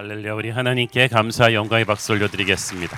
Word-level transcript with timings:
할렐루야 0.00 0.32
우리 0.32 0.48
하나님께 0.48 1.08
감사 1.08 1.52
영광의 1.52 1.84
박수 1.84 2.12
올려드리겠습니다. 2.12 2.96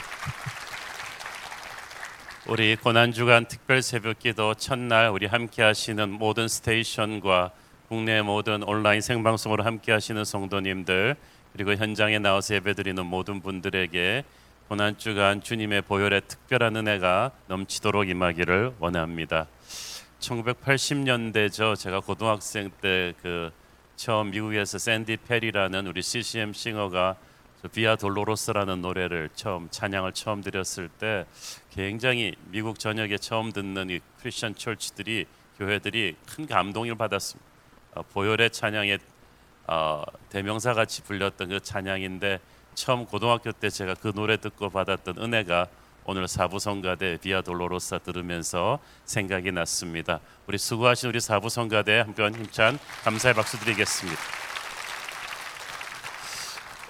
우리 2.47 2.77
고난 2.77 3.10
주간 3.10 3.44
특별 3.44 3.82
새벽기도 3.82 4.55
첫날 4.55 5.09
우리 5.09 5.27
함께 5.27 5.65
하시는 5.65 6.09
모든 6.09 6.46
스테이션과 6.46 7.51
국내 7.88 8.23
모든 8.23 8.62
온라인 8.62 9.01
생방송으로 9.01 9.65
함께 9.65 9.91
하시는 9.91 10.25
성도님들 10.25 11.17
그리고 11.54 11.75
현장에 11.75 12.21
나와서 12.21 12.55
예배드리는 12.55 13.05
모든 13.05 13.41
분들에게 13.41 14.23
고난 14.69 14.96
주간 14.96 15.43
주님의 15.43 15.82
보혈의 15.82 16.23
특별한 16.29 16.77
은혜가 16.77 17.32
넘치도록 17.48 18.09
임하기를 18.11 18.75
원합니다. 18.79 19.48
1980년대죠. 20.21 21.77
제가 21.77 21.98
고등학생 21.98 22.71
때그 22.80 23.50
처음 24.03 24.32
미국에서 24.32 24.79
샌디 24.79 25.19
페리라는 25.19 25.87
우리 25.87 26.02
CCM 26.02 26.55
싱어가 26.55 27.14
비아 27.71 27.95
돌로로스라는 27.95 28.83
노래를 28.83 29.28
처음 29.37 29.69
찬양을 29.70 30.12
처음 30.12 30.42
드렸을 30.42 30.88
때 30.88 31.25
굉장히 31.70 32.34
미국 32.47 32.80
전역에 32.80 33.16
처음 33.16 33.52
듣는 33.52 33.91
이 33.91 34.01
크리스천 34.19 34.56
철치들이 34.56 35.27
교회들이 35.56 36.16
큰 36.27 36.48
감동을 36.48 36.97
받았습니다. 36.97 37.48
어, 37.95 38.02
보혈의 38.12 38.51
찬양의 38.51 38.98
어, 39.69 40.03
대명사 40.30 40.75
같이 40.75 41.05
불렸던 41.05 41.50
그 41.50 41.61
찬양인데 41.61 42.41
처음 42.75 43.06
고등학교 43.06 43.53
때 43.53 43.70
제가 43.70 43.95
그 43.95 44.11
노래 44.12 44.37
듣고 44.37 44.69
받았던 44.69 45.19
은혜가 45.19 45.69
오늘 46.05 46.27
사부 46.27 46.59
성가대 46.59 47.19
비아 47.23 47.42
돌로로사 47.42 47.98
들으면서 47.98 48.80
생각이 49.05 49.52
났습니다. 49.52 50.20
우리 50.47 50.59
수고하신 50.59 51.11
우리 51.11 51.20
사부 51.20 51.48
성가대 51.48 51.98
한편 51.98 52.34
힘찬 52.34 52.78
감사의 53.05 53.34
박수 53.34 53.59
드리겠습니다. 53.61 54.20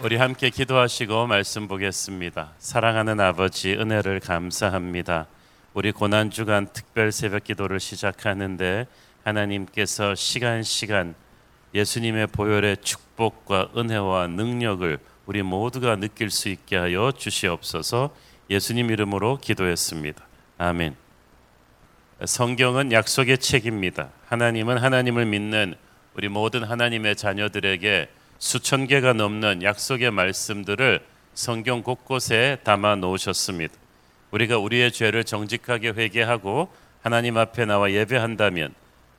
우리 0.00 0.16
함께 0.16 0.48
기도하시고 0.50 1.26
말씀 1.26 1.68
보겠습니다. 1.68 2.54
사랑하는 2.58 3.20
아버지 3.20 3.74
은혜를 3.74 4.20
감사합니다. 4.20 5.26
우리 5.74 5.92
고난 5.92 6.30
주간 6.30 6.66
특별 6.72 7.12
새벽 7.12 7.44
기도를 7.44 7.80
시작하는데 7.80 8.86
하나님께서 9.24 10.14
시간 10.14 10.62
시간 10.62 11.14
예수님의 11.74 12.28
보혈의 12.28 12.78
축복과 12.78 13.70
은혜와 13.76 14.26
능력을 14.28 14.98
우리 15.26 15.42
모두가 15.42 15.96
느낄 15.96 16.30
수 16.30 16.48
있게 16.48 16.76
하여 16.76 17.12
주시옵소서. 17.12 18.10
예수님 18.50 18.90
이름으로 18.90 19.38
기도했습니다. 19.38 20.24
아멘. 20.58 20.96
성경은 22.24 22.92
약속의 22.92 23.38
책입니다. 23.38 24.10
하나님은 24.26 24.78
하나님을 24.78 25.26
믿는 25.26 25.74
우리 26.14 26.28
모든 26.28 26.62
하나님의 26.62 27.16
자녀들에게 27.16 28.08
수천 28.38 28.86
개가 28.86 29.12
넘는 29.12 29.62
약속의 29.62 30.10
말씀들을 30.10 31.00
성경 31.34 31.82
곳곳에 31.82 32.58
담아 32.64 32.96
놓으셨습니다. 32.96 33.74
우리가 34.30 34.58
우리의 34.58 34.92
죄를 34.92 35.24
정직하게 35.24 35.90
회개하고 35.90 36.72
하나님 37.02 37.36
앞에 37.38 37.64
나와 37.64 37.90
예배한다면 37.90 38.74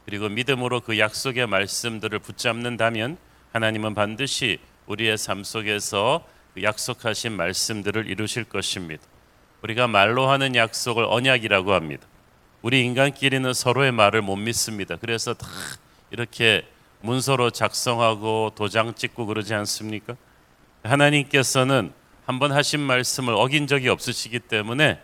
그리고 0.06 0.30
믿음으로 0.30 0.82
그 0.82 1.00
약속의 1.00 1.48
말씀들을 1.48 2.20
붙잡는다면 2.20 3.18
하나님은 3.54 3.96
반드시 3.96 4.60
우리의 4.88 5.18
삶 5.18 5.44
속에서 5.44 6.26
그 6.54 6.64
약속하신 6.64 7.32
말씀들을 7.34 8.10
이루실 8.10 8.44
것입니다. 8.44 9.04
우리가 9.64 9.88
말로 9.88 10.30
하는 10.30 10.56
약속을 10.56 11.06
언약이라고 11.06 11.74
합니다. 11.74 12.06
우리 12.62 12.84
인간끼리는 12.84 13.54
서로의 13.54 13.92
말을 13.94 14.22
못 14.22 14.36
믿습니다. 14.36 14.98
그래서 14.98 15.34
다 15.34 15.48
이렇게 16.12 16.68
문서로 17.02 17.50
작성하고 17.50 18.52
도장 18.56 18.94
찍고 18.94 19.26
그러지 19.26 19.54
않습니까? 19.54 20.16
하나님께서는 20.84 21.94
한번 22.26 22.52
하신 22.52 22.82
말씀을 22.82 23.34
어긴 23.34 23.68
적이 23.68 23.90
없으시기 23.90 24.40
때문에 24.40 25.00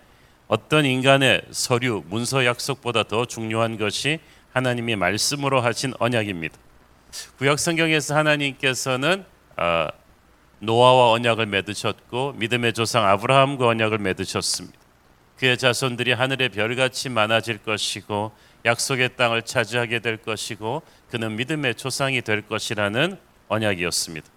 어떤 0.47 0.85
인간의 0.85 1.43
서류, 1.51 2.03
문서 2.07 2.45
약속보다 2.45 3.03
더 3.03 3.25
중요한 3.25 3.77
것이 3.77 4.19
하나님이 4.51 4.95
말씀으로 4.95 5.61
하신 5.61 5.93
언약입니다. 5.99 6.57
구약 7.37 7.59
성경에서 7.59 8.15
하나님께서는 8.15 9.23
아, 9.55 9.89
노아와 10.59 11.11
언약을 11.11 11.45
맺으셨고 11.45 12.33
믿음의 12.33 12.73
조상 12.73 13.05
아브라함과 13.05 13.67
언약을 13.67 13.97
맺으셨습니다. 13.97 14.77
그의 15.37 15.57
자손들이 15.57 16.11
하늘의 16.11 16.49
별같이 16.49 17.09
많아질 17.09 17.59
것이고 17.59 18.31
약속의 18.65 19.15
땅을 19.15 19.43
차지하게 19.43 19.99
될 19.99 20.17
것이고 20.17 20.81
그는 21.09 21.37
믿음의 21.37 21.75
조상이 21.75 22.21
될 22.21 22.41
것이라는 22.41 23.17
언약이었습니다. 23.47 24.27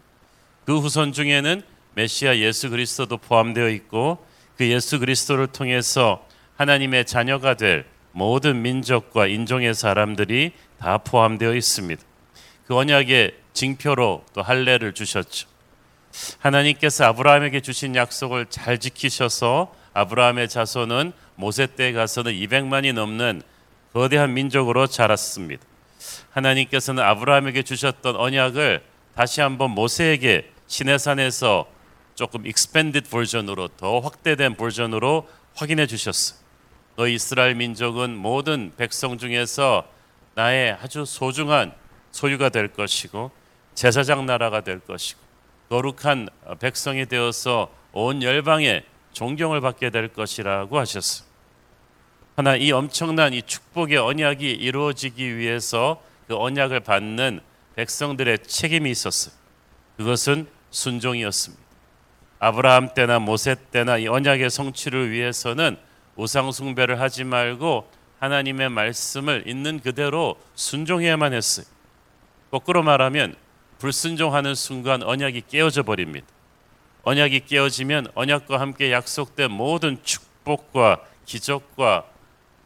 그 0.64 0.78
후손 0.78 1.12
중에는 1.12 1.62
메시아 1.94 2.38
예수 2.38 2.70
그리스도도 2.70 3.18
포함되어 3.18 3.68
있고 3.70 4.24
그 4.56 4.68
예수 4.68 5.00
그리스도를 5.00 5.48
통해서 5.48 6.24
하나님의 6.56 7.04
자녀가 7.04 7.54
될 7.54 7.84
모든 8.12 8.62
민족과 8.62 9.26
인종의 9.26 9.74
사람들이 9.74 10.52
다 10.78 10.98
포함되어 10.98 11.54
있습니다. 11.54 12.02
그 12.66 12.76
언약의 12.76 13.34
징표로 13.52 14.24
또 14.32 14.42
할례를 14.42 14.92
주셨죠. 14.92 15.51
하나님께서 16.38 17.04
아브라함에게 17.06 17.60
주신 17.60 17.96
약속을 17.96 18.46
잘 18.46 18.78
지키셔서 18.78 19.74
아브라함의 19.94 20.48
자손은 20.48 21.12
모세 21.36 21.66
때에 21.66 21.92
가서는 21.92 22.32
200만이 22.32 22.92
넘는 22.92 23.42
거대한 23.92 24.34
민족으로 24.34 24.86
자랐습니다. 24.86 25.62
하나님께서는 26.30 27.02
아브라함에게 27.02 27.62
주셨던 27.62 28.16
언약을 28.16 28.82
다시 29.14 29.40
한번 29.40 29.70
모세에게 29.70 30.50
시내산에서 30.66 31.66
조금 32.14 32.46
expanded 32.46 33.10
버전으로 33.10 33.68
더 33.76 34.00
확대된 34.00 34.56
버전으로 34.56 35.28
확인해 35.54 35.86
주셨어. 35.86 36.36
너 36.96 37.06
이스라엘 37.06 37.54
민족은 37.54 38.16
모든 38.16 38.72
백성 38.76 39.18
중에서 39.18 39.86
나의 40.34 40.72
아주 40.82 41.04
소중한 41.04 41.72
소유가 42.10 42.48
될 42.48 42.68
것이고 42.68 43.30
제사장 43.74 44.26
나라가 44.26 44.62
될 44.62 44.80
것이고 44.80 45.21
거룩한 45.72 46.28
백성이 46.60 47.06
되어서 47.06 47.72
온 47.92 48.22
열방에 48.22 48.84
존경을 49.14 49.62
받게 49.62 49.88
될 49.88 50.08
것이라고 50.08 50.78
하셨습니다. 50.78 51.32
하나 52.36 52.56
이 52.56 52.72
엄청난 52.72 53.32
이 53.32 53.40
축복의 53.40 53.96
언약이 53.96 54.50
이루어지기 54.50 55.38
위해서 55.38 56.02
그 56.28 56.36
언약을 56.36 56.80
받는 56.80 57.40
백성들의 57.76 58.40
책임이 58.40 58.90
있었어요. 58.90 59.34
그것은 59.96 60.46
순종이었습니다. 60.70 61.62
아브라함 62.38 62.92
때나 62.92 63.18
모세 63.18 63.54
때나 63.70 63.96
이 63.96 64.08
언약의 64.08 64.50
성취를 64.50 65.10
위해서는 65.10 65.78
우상 66.16 66.52
숭배를 66.52 67.00
하지 67.00 67.24
말고 67.24 67.88
하나님의 68.18 68.68
말씀을 68.68 69.44
있는 69.46 69.80
그대로 69.80 70.36
순종해야만 70.54 71.32
했어요. 71.32 71.64
거꾸로 72.50 72.82
말하면 72.82 73.36
불순종하는 73.82 74.54
순간 74.54 75.02
언약이 75.02 75.42
깨어져 75.48 75.82
버립니다. 75.82 76.24
언약이 77.02 77.46
깨어지면 77.46 78.12
언약과 78.14 78.60
함께 78.60 78.92
약속된 78.92 79.50
모든 79.50 79.98
축복과 80.04 81.00
기적과 81.26 82.04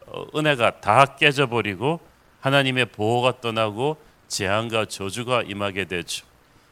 어, 0.08 0.26
은혜가 0.36 0.80
다 0.82 1.06
깨져 1.16 1.46
버리고 1.46 2.00
하나님의 2.40 2.86
보호가 2.92 3.40
떠나고 3.40 3.96
재앙과 4.28 4.84
저주가 4.84 5.40
임하게 5.40 5.86
되죠. 5.86 6.26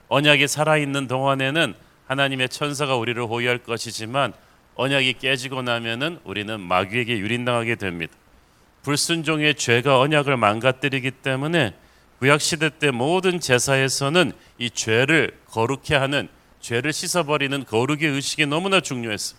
언약이 0.08 0.46
살아 0.46 0.76
있는 0.76 1.08
동안에는 1.08 1.74
하나님의 2.06 2.50
천사가 2.50 2.96
우리를 2.96 3.22
호위할 3.22 3.56
것이지만 3.60 4.34
언약이 4.74 5.14
깨지고 5.20 5.62
나면은 5.62 6.20
우리는 6.22 6.60
마귀에게 6.60 7.16
유린당하게 7.16 7.76
됩니다. 7.76 8.12
불순종의 8.82 9.54
죄가 9.54 10.00
언약을 10.00 10.36
망가뜨리기 10.36 11.12
때문에 11.12 11.72
구약 12.24 12.40
시대 12.40 12.70
때 12.70 12.90
모든 12.90 13.38
제사에서는 13.38 14.32
이 14.56 14.70
죄를 14.70 15.38
거룩해 15.50 15.94
하는 15.94 16.30
죄를 16.58 16.90
씻어버리는 16.94 17.66
거룩의 17.66 18.04
의식이 18.04 18.46
너무나 18.46 18.80
중요했어요. 18.80 19.38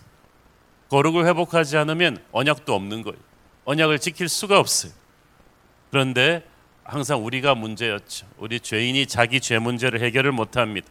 거룩을 0.90 1.26
회복하지 1.26 1.78
않으면 1.78 2.22
언약도 2.30 2.72
없는 2.72 3.02
거예요. 3.02 3.18
언약을 3.64 3.98
지킬 3.98 4.28
수가 4.28 4.60
없어요. 4.60 4.92
그런데 5.90 6.46
항상 6.84 7.24
우리가 7.24 7.56
문제였죠. 7.56 8.28
우리 8.38 8.60
죄인이 8.60 9.04
자기 9.06 9.40
죄 9.40 9.58
문제를 9.58 10.00
해결을 10.00 10.30
못합니다. 10.30 10.86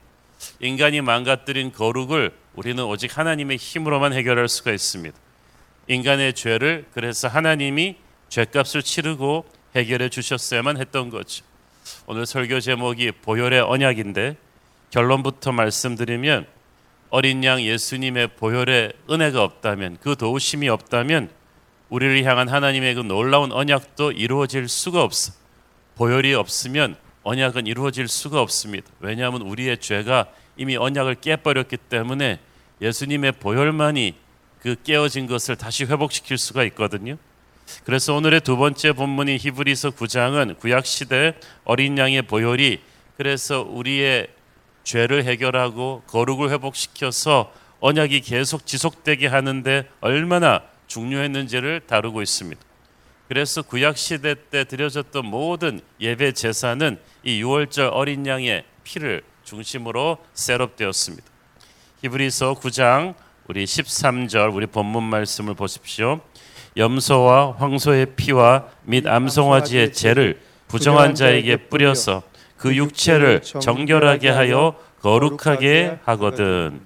인간이 0.60 1.00
망가뜨린 1.00 1.72
거룩을 1.72 2.34
우리는 2.56 2.84
오직 2.84 3.18
하나님의 3.18 3.56
힘으로만 3.56 4.12
해결할 4.12 4.50
수가 4.50 4.74
있습니다. 4.74 5.18
인간의 5.88 6.34
죄를 6.34 6.88
그래서 6.94 7.30
하나님이 7.30 7.96
죄값을 8.28 8.84
치르고 8.84 9.46
해결해 9.78 10.10
주셨어야만 10.10 10.78
했던 10.78 11.10
거죠. 11.10 11.46
오늘 12.08 12.26
설교 12.26 12.60
제목이 12.60 13.12
보혈의 13.12 13.62
언약인데 13.62 14.38
결론부터 14.90 15.52
말씀드리면 15.52 16.48
어린 17.10 17.44
양 17.44 17.62
예수님의 17.62 18.30
보혈의 18.36 18.94
은혜가 19.10 19.44
없다면 19.44 19.98
그 20.02 20.16
도우심이 20.16 20.68
없다면 20.70 21.30
우리를 21.90 22.24
향한 22.26 22.50
하나님의 22.50 22.96
그 22.96 23.02
놀라운 23.02 23.52
언약도 23.52 24.12
이루어질 24.12 24.68
수가 24.68 25.04
없어. 25.04 25.34
보혈이 25.96 26.34
없으면 26.34 26.96
언약은 27.24 27.68
이루어질 27.68 28.08
수가 28.08 28.42
없습니다. 28.42 28.88
왜냐하면 29.00 29.42
우리의 29.42 29.80
죄가 29.80 30.28
이미 30.58 30.78
언약을 30.78 31.16
깨버렸기 31.16 31.78
때문에 31.78 32.40
예수님의 32.82 33.34
보혈만이 33.34 34.16
그 34.62 34.76
깨어진 34.84 35.28
것을 35.28 35.56
다시 35.56 35.86
회복시킬 35.86 36.38
수가 36.38 36.64
있거든요. 36.66 37.18
그래서 37.84 38.16
오늘의 38.16 38.42
두 38.42 38.58
번째 38.58 38.94
본문인 38.94 39.38
히브리서 39.40 39.92
9장은 39.92 40.60
구약 40.60 40.86
시대 40.86 41.34
어린 41.64 41.98
양의 41.98 42.24
보혈이 42.24 42.80
그래서 43.18 43.62
우리의 43.62 44.28
죄를 44.84 45.24
해결하고 45.26 46.04
거룩을 46.08 46.52
회복시켜서 46.52 47.52
언약이 47.80 48.22
계속 48.22 48.66
지속되게 48.66 49.28
하는데 49.28 49.90
얼마나 50.02 50.62
중요했는지를 50.88 51.82
다루고 51.88 52.22
있습니다. 52.22 52.62
그래서 53.28 53.62
구약 53.64 53.98
시대 53.98 54.36
때 54.50 54.64
드려졌던 54.64 55.26
모든 55.26 55.82
예배 56.00 56.34
제사는 56.34 57.00
이 57.24 57.42
유월절 57.42 57.90
어린 57.92 58.26
양의 58.26 58.64
피를 58.84 59.24
중심으로 59.44 60.20
셋업되었습니다. 60.34 61.26
히브리서 62.02 62.56
9장 62.56 63.16
우리 63.48 63.64
13절 63.64 64.54
우리 64.54 64.68
본문 64.68 65.04
말씀을 65.04 65.56
보십시오. 65.56 66.22
염소와 66.78 67.54
황소의 67.54 68.16
피와 68.16 68.68
및 68.84 69.08
암송아지의 69.08 69.94
죄를 69.94 70.42
부정한 70.68 71.16
자에게 71.16 71.58
뿌려서 71.68 72.24
그 72.58 72.76
육체를 72.76 73.42
정결하게 73.42 74.30
하여 74.30 74.76
거룩하게 75.00 76.00
하거든. 76.04 76.82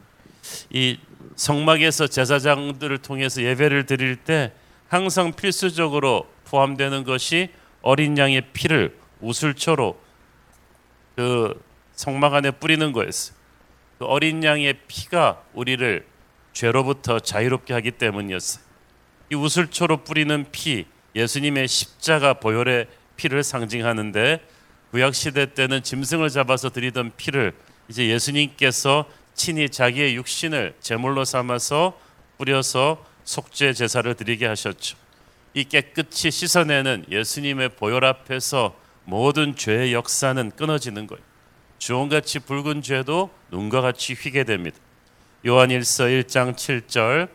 이 0.69 0.97
성막에서 1.35 2.07
제사장들을 2.07 2.97
통해서 2.99 3.41
예배를 3.41 3.85
드릴 3.85 4.17
때 4.17 4.51
항상 4.89 5.31
필수적으로 5.33 6.27
포함되는 6.45 7.03
것이 7.03 7.49
어린 7.81 8.17
양의 8.17 8.41
피를 8.51 8.97
우슬초로 9.21 9.97
그 11.15 11.61
성막 11.93 12.33
안에 12.33 12.51
뿌리는 12.51 12.91
거였어요. 12.91 13.37
그 13.97 14.05
어린 14.05 14.43
양의 14.43 14.79
피가 14.87 15.41
우리를 15.53 16.05
죄로부터 16.53 17.19
자유롭게 17.19 17.73
하기 17.73 17.91
때문이었어요. 17.91 18.68
이 19.31 19.35
우슬초로 19.35 20.03
뿌리는 20.03 20.45
피, 20.51 20.85
예수님의 21.15 21.67
십자가 21.67 22.33
보혈의 22.33 22.87
피를 23.15 23.43
상징하는데 23.43 24.39
구약 24.91 25.13
시대 25.13 25.53
때는 25.53 25.83
짐승을 25.83 26.29
잡아서 26.29 26.69
드리던 26.69 27.11
피를 27.17 27.53
이제 27.89 28.07
예수님께서 28.07 29.05
친히 29.35 29.69
자기의 29.69 30.15
육신을 30.15 30.75
제물로 30.79 31.25
삼아서 31.25 31.99
뿌려서 32.37 33.05
속죄 33.23 33.73
제사를 33.73 34.11
드리게 34.15 34.47
하셨죠. 34.47 34.97
이 35.53 35.63
깨끗이 35.63 36.31
씻어내는 36.31 37.05
예수님의 37.11 37.69
보혈 37.69 38.05
앞에서 38.05 38.75
모든 39.05 39.55
죄의 39.55 39.93
역사는 39.93 40.51
끊어지는 40.55 41.07
거예요. 41.07 41.23
주홍같이 41.77 42.39
붉은 42.39 42.81
죄도 42.81 43.29
눈과 43.51 43.81
같이 43.81 44.13
휘게 44.13 44.43
됩니다. 44.43 44.77
요한일서 45.45 46.05
1장 46.05 46.55
7절 46.55 47.29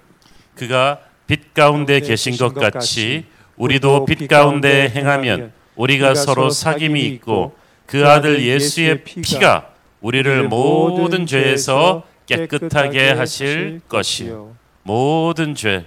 그가 0.55 1.00
빛 1.26 1.55
가운데 1.55 2.00
계신 2.00 2.37
것 2.37 2.55
같이 2.55 3.25
우리도 3.56 4.05
빛 4.05 4.29
가운데 4.29 4.88
행하면 4.88 5.53
우리가 5.76 6.15
서로 6.15 6.49
사귐이 6.49 6.97
있고 7.15 7.56
그 7.87 8.06
아들 8.06 8.43
예수의 8.43 9.05
피가 9.05 9.71
우리를 10.00 10.49
모든 10.49 11.26
죄에서 11.26 12.05
깨끗하게 12.26 13.12
하실 13.12 13.81
것이요. 13.88 14.55
모든 14.82 15.55
죄, 15.55 15.87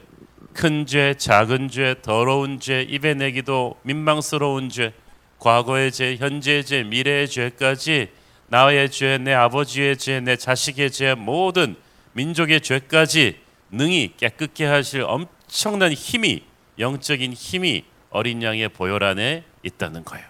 큰 0.53 0.85
죄, 0.85 1.13
작은 1.15 1.69
죄, 1.69 1.95
더러운 2.01 2.59
죄, 2.59 2.81
입에 2.81 3.13
내기도 3.13 3.75
민망스러운 3.83 4.69
죄, 4.69 4.93
과거의 5.39 5.91
죄, 5.91 6.15
현재의 6.15 6.65
죄, 6.65 6.83
미래의 6.83 7.27
죄까지 7.27 8.09
나의 8.47 8.89
죄, 8.89 9.17
내 9.19 9.33
아버지의 9.33 9.97
죄, 9.97 10.19
내 10.19 10.35
자식의 10.35 10.91
죄, 10.91 11.13
모든 11.13 11.75
민족의 12.13 12.61
죄까지 12.61 13.37
능히 13.71 14.13
깨끗게 14.17 14.65
하실 14.65 15.01
엄청난 15.01 15.91
힘이 15.91 16.43
영적인 16.79 17.33
힘이 17.33 17.85
어린 18.09 18.41
양의 18.41 18.69
보혈 18.69 19.03
안에 19.03 19.43
있다는 19.63 20.03
거예요. 20.05 20.25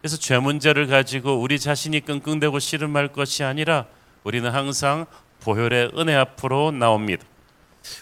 그래서 0.00 0.16
죄 0.16 0.38
문제를 0.38 0.86
가지고 0.86 1.40
우리 1.40 1.58
자신이 1.58 2.00
끙끙대고 2.00 2.58
씨름할 2.58 3.08
것이 3.08 3.44
아니라 3.44 3.86
우리는 4.24 4.48
항상 4.50 5.06
보혈의 5.40 5.92
은혜 5.96 6.14
앞으로 6.14 6.70
나옵니다. 6.70 7.24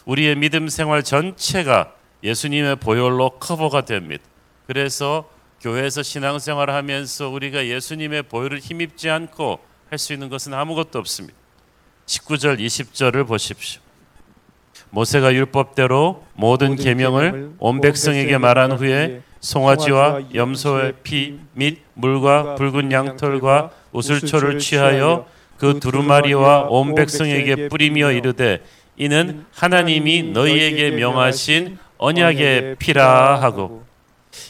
우리의 0.04 0.36
믿음 0.36 0.68
생활 0.68 1.02
전체가 1.02 1.94
예수님의 2.22 2.76
보혈로 2.76 3.38
커버가 3.38 3.82
됩니다. 3.84 4.24
그래서 4.66 5.30
교회에서 5.60 6.02
신앙생활을 6.02 6.74
하면서 6.74 7.28
우리가 7.28 7.66
예수님의 7.66 8.24
보혈을 8.24 8.58
힘입지 8.58 9.10
않고 9.10 9.60
할 9.88 9.98
수 9.98 10.12
있는 10.12 10.28
것은 10.28 10.52
아무것도 10.52 10.98
없습니다. 10.98 11.38
19절 12.06 12.58
20절을 12.58 13.26
보십시오. 13.26 13.80
모세가 14.90 15.34
율법대로 15.34 16.24
모든 16.34 16.76
계명을 16.76 17.52
온 17.58 17.80
백성에게 17.80 18.38
말한 18.38 18.72
후에 18.72 19.22
송아지와 19.40 20.34
염소의 20.34 20.94
피 21.02 21.38
및 21.54 21.78
물과 21.94 22.54
붉은 22.56 22.92
양털과 22.92 23.70
우슬초를 23.92 24.58
취하여 24.58 25.26
그 25.56 25.80
두루마리와 25.80 26.66
온 26.68 26.94
백성에게 26.94 27.68
뿌리며 27.68 28.12
이르되 28.12 28.62
이는 28.96 29.44
하나님이 29.52 30.22
너희에게 30.32 30.90
명하신 30.92 31.78
언약의 31.98 32.76
피라 32.78 33.40
하고 33.40 33.84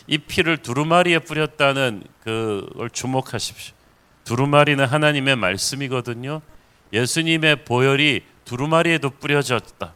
이 0.09 0.19
피를 0.19 0.57
두루마리에 0.59 1.21
뿌렸다는 1.21 2.03
그걸 2.25 2.91
주목하십시오. 2.91 3.75
두루마리는 4.25 4.85
하나님의 4.85 5.37
말씀이거든요. 5.37 6.43
예수님의 6.93 7.65
보혈이 7.65 8.23
두루마리에도 8.45 9.11
뿌려졌다. 9.11 9.93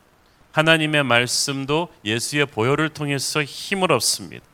하나님의 0.52 1.05
말씀도 1.05 1.88
예수의 2.05 2.47
보혈을 2.47 2.91
통해서 2.91 3.43
힘을 3.43 3.93
얻습니다. 3.93 4.44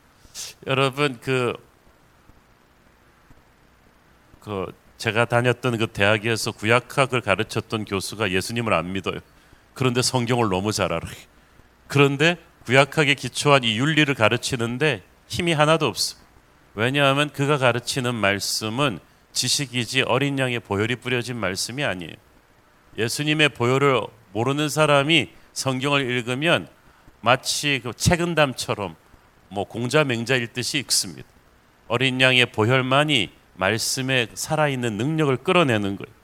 여러분 0.66 1.18
그, 1.20 1.54
그 4.40 4.72
제가 4.98 5.24
다녔던 5.26 5.78
그 5.78 5.86
대학에서 5.86 6.52
구약학을 6.52 7.20
가르쳤던 7.20 7.84
교수가 7.84 8.30
예수님을 8.30 8.72
안 8.72 8.92
믿어요. 8.92 9.20
그런데 9.74 10.02
성경을 10.02 10.48
너무 10.48 10.72
잘 10.72 10.92
알아요. 10.92 11.14
그런데 11.86 12.36
구약학에 12.64 13.14
기초한 13.14 13.64
이 13.64 13.78
윤리를 13.78 14.12
가르치는데 14.14 15.02
힘이 15.28 15.52
하나도 15.52 15.86
없어. 15.86 16.16
왜냐하면 16.74 17.30
그가 17.30 17.58
가르치는 17.58 18.14
말씀은 18.14 18.98
지식이지 19.32 20.02
어린 20.02 20.38
양의 20.38 20.60
보혈이 20.60 20.96
뿌려진 20.96 21.36
말씀이 21.36 21.84
아니에요. 21.84 22.12
예수님의 22.98 23.50
보혈을 23.50 24.00
모르는 24.32 24.68
사람이 24.68 25.30
성경을 25.56 26.02
읽으면 26.02 26.68
마치 27.20 27.80
그 27.82 27.92
책은담처럼 27.94 28.94
뭐 29.48 29.64
공자 29.64 30.04
맹자 30.04 30.36
읽듯이 30.36 30.78
읽습니다. 30.78 31.26
어린 31.88 32.20
양의 32.20 32.46
보혈만이 32.46 33.30
말씀에 33.54 34.28
살아있는 34.34 34.96
능력을 34.96 35.34
끌어내는 35.38 35.96
거예요. 35.96 36.14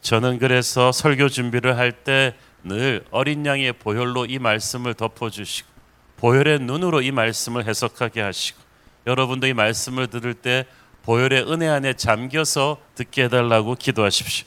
저는 0.00 0.38
그래서 0.38 0.92
설교 0.92 1.28
준비를 1.28 1.76
할 1.76 1.92
때 2.04 2.34
늘 2.64 3.04
어린 3.10 3.46
양의 3.46 3.74
보혈로 3.74 4.26
이 4.26 4.38
말씀을 4.38 4.94
덮어주시고 4.94 5.68
보혈의 6.16 6.58
눈으로 6.60 7.02
이 7.02 7.12
말씀을 7.12 7.66
해석하게 7.66 8.20
하시고 8.20 8.58
여러분도 9.06 9.46
이 9.46 9.54
말씀을 9.54 10.08
들을 10.08 10.34
때 10.34 10.66
보혈의 11.04 11.50
은혜 11.50 11.68
안에 11.68 11.94
잠겨서 11.94 12.78
듣게 12.96 13.24
해달라고 13.24 13.76
기도하십시오. 13.76 14.46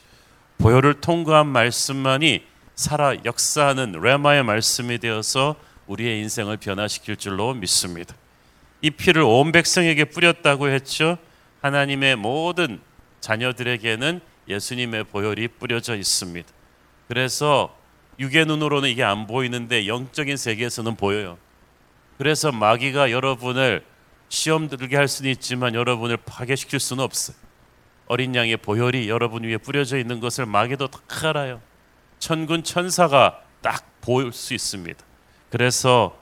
보혈을 0.58 1.00
통과한 1.00 1.46
말씀만이 1.48 2.44
살아 2.74 3.14
역사하는 3.24 3.92
레마의 4.00 4.44
말씀이 4.44 4.98
되어서 4.98 5.56
우리의 5.86 6.20
인생을 6.20 6.56
변화시킬 6.56 7.16
줄로 7.16 7.54
믿습니다. 7.54 8.14
이 8.80 8.90
피를 8.90 9.22
온 9.22 9.52
백성에게 9.52 10.06
뿌렸다고 10.06 10.68
했죠. 10.68 11.18
하나님의 11.60 12.16
모든 12.16 12.80
자녀들에게는 13.20 14.20
예수님의 14.48 15.04
보혈이 15.04 15.48
뿌려져 15.48 15.96
있습니다. 15.96 16.48
그래서 17.08 17.76
육의 18.18 18.46
눈으로는 18.46 18.88
이게 18.88 19.04
안 19.04 19.26
보이는데 19.26 19.86
영적인 19.86 20.36
세계에서는 20.36 20.96
보여요. 20.96 21.38
그래서 22.18 22.52
마귀가 22.52 23.10
여러분을 23.10 23.84
시험 24.28 24.68
들게 24.68 24.96
할 24.96 25.08
수는 25.08 25.30
있지만 25.30 25.74
여러분을 25.74 26.16
파괴시킬 26.16 26.80
수는 26.80 27.04
없어요. 27.04 27.36
어린 28.06 28.34
양의 28.34 28.56
보혈이 28.58 29.08
여러분 29.08 29.44
위에 29.44 29.56
뿌려져 29.56 29.98
있는 29.98 30.20
것을 30.20 30.46
마귀도 30.46 30.88
다 30.88 31.00
알아요. 31.28 31.60
천군 32.22 32.62
천사가 32.62 33.40
딱볼수 33.62 34.54
있습니다. 34.54 35.04
그래서 35.50 36.16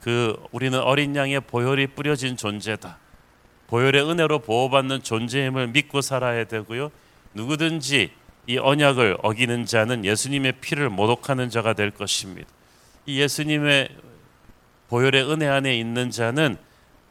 그 0.00 0.36
우리는 0.50 0.76
어린 0.80 1.14
양의 1.14 1.42
보혈이 1.42 1.86
뿌려진 1.94 2.36
존재다. 2.36 2.98
보혈의 3.68 4.02
은혜로 4.02 4.40
보호받는 4.40 5.04
존재임을 5.04 5.68
믿고 5.68 6.00
살아야 6.00 6.42
되고요. 6.42 6.90
누구든지 7.34 8.10
이 8.48 8.58
언약을 8.58 9.18
어기는 9.22 9.64
자는 9.64 10.04
예수님의 10.04 10.54
피를 10.60 10.90
모독하는 10.90 11.50
자가 11.50 11.74
될 11.74 11.92
것입니다. 11.92 12.48
이 13.06 13.20
예수님의 13.20 13.90
보혈의 14.88 15.30
은혜 15.30 15.46
안에 15.46 15.78
있는 15.78 16.10
자는 16.10 16.56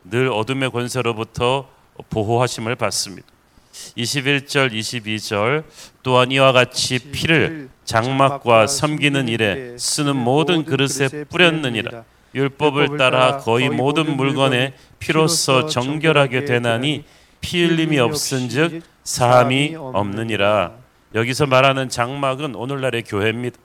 늘 0.03 0.27
어둠의 0.27 0.69
권세로부터 0.71 1.69
보호하심을 2.09 2.75
받습니다. 2.75 3.25
21절 3.71 4.73
22절 4.73 5.63
또한 6.03 6.29
이와 6.29 6.51
같이 6.51 6.99
피를 6.99 7.69
장막과 7.85 8.67
섬기는 8.67 9.27
일에 9.27 9.77
쓰는 9.77 10.15
모든 10.15 10.65
그릇에 10.65 11.25
뿌렸느니라 11.29 12.03
율법을 12.35 12.97
따라 12.97 13.37
거의 13.37 13.69
모든 13.69 14.15
물건에 14.17 14.73
피로써 14.99 15.67
정결하게 15.67 16.45
되나니 16.45 17.03
피 17.41 17.63
흘림이 17.63 17.99
없은즉 17.99 18.81
사함이 19.03 19.75
없느니라 19.75 20.71
여기서 21.13 21.45
말하는 21.45 21.89
장막은 21.89 22.55
오늘날의 22.55 23.03
교회입니다. 23.03 23.57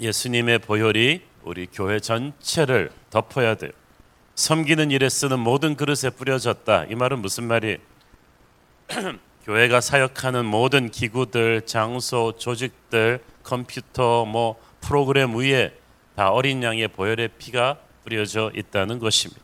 예수님의 0.00 0.58
보혈이 0.60 1.22
우리 1.42 1.66
교회 1.66 2.00
전체를 2.00 2.90
덮어야 3.10 3.54
돼요. 3.54 3.70
섬기는 4.34 4.90
일에 4.90 5.08
쓰는 5.08 5.38
모든 5.38 5.76
그릇에 5.76 6.10
뿌려졌다. 6.10 6.86
이 6.86 6.94
말은 6.94 7.20
무슨 7.20 7.44
말이? 7.44 7.78
교회가 9.44 9.80
사역하는 9.80 10.44
모든 10.44 10.90
기구들, 10.90 11.62
장소, 11.66 12.32
조직들, 12.36 13.22
컴퓨터, 13.42 14.24
뭐 14.24 14.60
프로그램 14.80 15.34
위에 15.34 15.72
다 16.14 16.30
어린 16.30 16.62
양의 16.62 16.88
보혈의 16.88 17.30
피가 17.38 17.78
뿌려져 18.04 18.52
있다는 18.54 18.98
것입니다. 18.98 19.40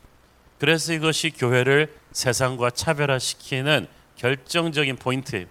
그래서 0.59 0.93
이것이 0.93 1.31
교회를 1.31 1.95
세상과 2.12 2.71
차별화시키는 2.71 3.87
결정적인 4.17 4.97
포인트예요. 4.97 5.47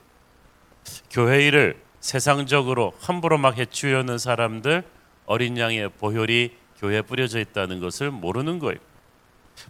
교회 1.09 1.45
일을 1.47 1.79
세상적으로 1.99 2.93
함부로 2.99 3.37
막 3.37 3.57
해치우려는 3.57 4.17
사람들 4.17 4.83
어린 5.25 5.57
양의 5.57 5.89
보혈이 5.89 6.51
교회에 6.79 7.01
뿌려져 7.01 7.39
있다는 7.39 7.79
것을 7.79 8.11
모르는 8.11 8.59
거예요. 8.59 8.77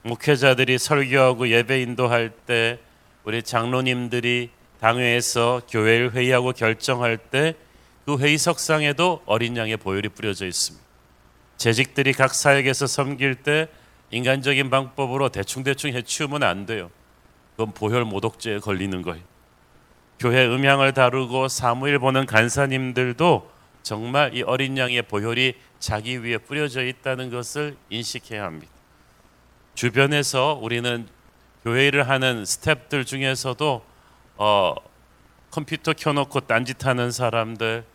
목회자들이 0.02 0.78
설교하고 0.78 1.50
예배 1.50 1.82
인도할 1.82 2.32
때 2.46 2.80
우리 3.24 3.42
장로님들이 3.42 4.50
당회에서 4.86 5.62
교회를 5.70 6.14
회의하고 6.14 6.52
결정할 6.52 7.18
때 7.18 7.56
그 8.06 8.20
회의석상에도 8.20 9.24
어린 9.26 9.58
양의 9.58 9.78
보혈이 9.78 10.10
뿌려져 10.10 10.46
있습니다. 10.46 10.86
재직들이 11.58 12.14
각 12.14 12.36
사역에서 12.36 12.86
섬길 12.86 13.36
때 13.36 13.68
인간적인 14.12 14.70
방법으로 14.70 15.30
대충대충 15.30 15.92
해치우면 15.94 16.44
안 16.44 16.68
돼요. 16.68 16.92
그건 17.52 17.74
보혈 17.74 18.06
모독죄에 18.06 18.60
걸리는 18.60 19.02
거예요. 19.02 19.24
교회 20.20 20.46
음향을 20.46 20.94
다루고 20.94 21.48
사무일 21.48 21.98
보는 21.98 22.28
간사님들도 22.28 23.52
정말 23.82 24.36
이 24.36 24.44
어린 24.44 24.78
양의 24.78 25.02
보혈이 25.04 25.56
자기 25.80 26.24
위에 26.24 26.38
뿌려져 26.38 26.86
있다는 26.86 27.32
것을 27.32 27.76
인식해야 27.90 28.44
합니다. 28.44 28.72
주변에서 29.74 30.60
우리는 30.62 31.08
교회 31.64 31.88
일을 31.88 32.08
하는 32.08 32.44
스탭들 32.44 33.06
중에서도 33.08 33.84
어, 34.38 34.76
컴퓨터 35.52 35.94
켜놓고 35.94 36.42
딴짓하는 36.42 37.12
사람들, 37.12 37.86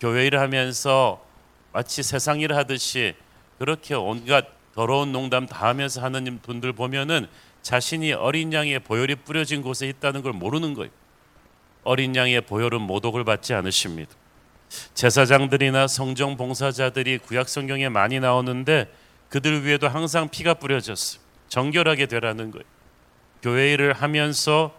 교회 0.00 0.26
일을 0.26 0.40
하면서 0.40 1.24
마치 1.72 2.02
세상 2.02 2.40
일을 2.40 2.56
하듯이 2.56 3.14
그렇게 3.58 3.94
온갖 3.94 4.46
더러운 4.74 5.12
농담 5.12 5.46
다 5.46 5.68
하면서 5.68 6.02
하는 6.02 6.38
분들 6.42 6.74
보면은 6.74 7.26
자신이 7.62 8.12
어린 8.12 8.52
양의 8.52 8.80
보혈이 8.80 9.16
뿌려진 9.16 9.62
곳에 9.62 9.88
있다는 9.88 10.22
걸 10.22 10.32
모르는 10.32 10.74
거예요. 10.74 10.90
어린 11.82 12.14
양의 12.14 12.42
보혈은 12.42 12.82
모독을 12.82 13.24
받지 13.24 13.54
않으십니다. 13.54 14.12
제사장들이나 14.94 15.86
성정 15.86 16.36
봉사자들이 16.36 17.18
구약 17.18 17.48
성경에 17.48 17.88
많이 17.88 18.20
나오는데 18.20 18.92
그들 19.28 19.64
위에도 19.64 19.88
항상 19.88 20.28
피가 20.28 20.54
뿌려졌어요. 20.54 21.20
정결하게 21.48 22.06
되라는 22.06 22.50
거예요. 22.50 22.64
교회 23.42 23.72
일을 23.72 23.92
하면서 23.92 24.76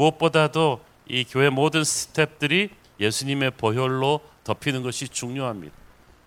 무엇보다도 0.00 0.80
이 1.08 1.24
교회 1.24 1.50
모든 1.50 1.82
스탭들이 1.82 2.70
예수님의 2.98 3.52
보혈로 3.52 4.20
덮이는 4.44 4.82
것이 4.82 5.08
중요합니다. 5.08 5.74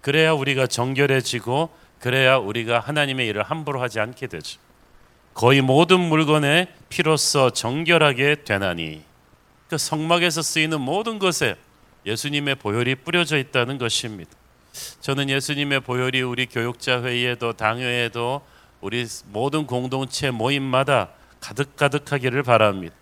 그래야 0.02 0.34
우리가 0.34 0.68
정결해지고 0.68 1.70
그래야 2.00 2.38
우리가 2.38 2.80
하나님의 2.80 3.28
일을 3.28 3.44
함부로 3.44 3.82
하지 3.82 4.00
않게 4.00 4.28
되죠. 4.28 4.60
거의 5.34 5.62
모든 5.62 6.00
물건에 6.00 6.68
피로써 6.90 7.50
정결하게 7.50 8.44
되나니 8.44 9.02
그 9.70 9.78
성막에서 9.78 10.42
쓰이는 10.42 10.80
모든 10.80 11.18
것에 11.18 11.56
예수님의 12.06 12.56
보혈이 12.56 12.96
뿌려져 12.96 13.38
있다는 13.38 13.78
것입니다. 13.78 14.32
저는 15.02 15.30
예수님의 15.30 15.80
보혈이 15.80 16.22
우리 16.22 16.46
교육자 16.46 17.02
회의에도 17.02 17.54
당회에도 17.54 18.42
우리 18.82 19.08
모든 19.28 19.66
공동체 19.66 20.30
모임마다 20.30 21.10
가득가득하기를 21.40 22.44
바랍니다. 22.44 22.96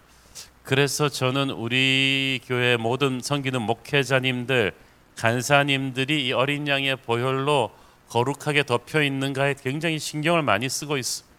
그래서 0.72 1.10
저는 1.10 1.50
우리 1.50 2.40
교회 2.46 2.78
모든 2.78 3.20
섬기는 3.22 3.62
목회자님들, 3.62 4.72
간사님들이 5.18 6.28
이 6.28 6.32
어린 6.32 6.66
양의 6.66 6.96
보혈로 6.96 7.72
거룩하게 8.08 8.64
덮여 8.64 9.04
있는가에 9.04 9.56
굉장히 9.62 10.00
신경을 10.00 10.44
많이 10.44 10.70
쓰고 10.70 10.96
있습니다. 10.96 11.36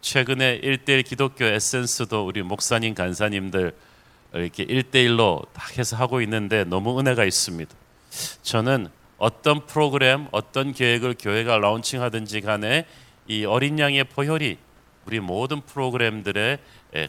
최근에 0.00 0.58
일대일 0.64 1.04
기독교 1.04 1.44
에센스도 1.44 2.26
우리 2.26 2.42
목사님 2.42 2.94
간사님들 2.94 3.72
이렇게 4.34 4.64
일대일로 4.64 5.44
딱 5.52 5.78
해서 5.78 5.96
하고 5.96 6.20
있는데 6.22 6.64
너무 6.64 6.98
은혜가 6.98 7.24
있습니다. 7.24 7.72
저는 8.42 8.88
어떤 9.16 9.64
프로그램, 9.66 10.26
어떤 10.32 10.72
계획을 10.72 11.14
교회가 11.20 11.58
라운칭하든지 11.58 12.40
간에 12.40 12.84
이 13.28 13.44
어린 13.44 13.78
양의 13.78 14.02
보혈이 14.02 14.58
우리 15.06 15.20
모든 15.20 15.60
프로그램들에 15.60 16.58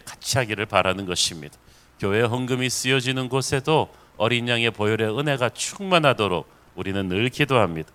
같이 0.05 0.37
하기를 0.37 0.65
바라는 0.67 1.05
것입니다. 1.05 1.57
교회 1.99 2.21
헌금이 2.21 2.69
쓰여지는 2.69 3.27
곳에도 3.27 3.89
어린 4.17 4.47
양의 4.47 4.71
보혈의 4.71 5.17
은혜가 5.17 5.49
충만하도록 5.49 6.47
우리는 6.75 7.07
늘 7.07 7.29
기도합니다. 7.29 7.89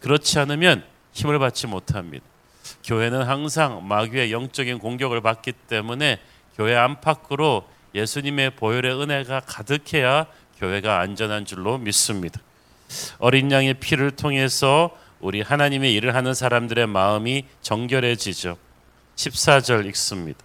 그렇지 0.00 0.38
않으면 0.38 0.84
힘을 1.12 1.38
받지 1.38 1.66
못합니다. 1.66 2.24
교회는 2.84 3.22
항상 3.22 3.86
마귀의 3.86 4.32
영적인 4.32 4.78
공격을 4.78 5.20
받기 5.20 5.52
때문에 5.68 6.18
교회 6.56 6.74
안팎으로 6.74 7.68
예수님의 7.94 8.56
보혈의 8.56 9.00
은혜가 9.00 9.40
가득해야 9.40 10.26
교회가 10.58 11.00
안전한 11.00 11.44
줄로 11.44 11.76
믿습니다. 11.76 12.40
어린 13.18 13.50
양의 13.50 13.74
피를 13.74 14.10
통해서 14.12 14.96
우리 15.20 15.40
하나님의 15.40 15.92
일을 15.94 16.14
하는 16.14 16.34
사람들의 16.34 16.86
마음이 16.86 17.44
정결해지죠. 17.60 18.56
14절 19.16 19.86
읽습니다. 19.86 20.38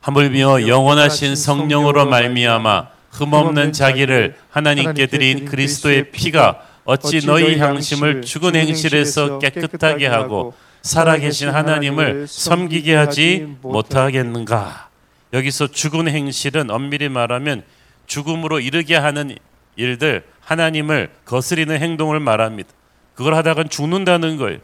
하물며 0.00 0.68
영원하신 0.68 1.34
성령으로 1.34 2.06
말미암아 2.06 2.88
흠없는 3.10 3.72
자기를 3.72 4.36
하나님께 4.50 5.06
드린 5.06 5.44
그리스도의 5.46 6.10
피가 6.10 6.60
어찌 6.84 7.24
너희 7.24 7.58
향심을 7.58 8.22
죽은 8.22 8.54
행실에서 8.54 9.38
깨끗하게 9.38 10.06
하고 10.06 10.52
살아계신 10.82 11.48
하나님을 11.48 12.26
섬기게 12.28 12.94
하지 12.94 13.56
못하겠는가? 13.62 14.90
여기서 15.32 15.68
죽은 15.68 16.08
행실은 16.08 16.70
엄밀히 16.70 17.08
말하면 17.08 17.62
죽음으로 18.06 18.60
이르게 18.60 18.96
하는 18.96 19.34
일들, 19.76 20.24
하나님을 20.40 21.10
거스리는 21.24 21.74
행동을 21.80 22.20
말합니다. 22.20 22.68
그걸 23.14 23.34
하다가 23.34 23.64
죽는다는 23.64 24.36
거예요. 24.36 24.58